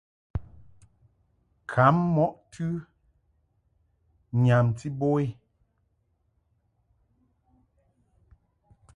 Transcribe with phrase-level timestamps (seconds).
[1.71, 2.65] Kam mɔʼ tɨ
[4.43, 5.27] nyamti bo i.